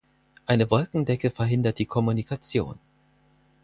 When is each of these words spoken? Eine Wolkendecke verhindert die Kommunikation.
Eine 0.47 0.71
Wolkendecke 0.71 1.29
verhindert 1.29 1.77
die 1.77 1.85
Kommunikation. 1.85 2.79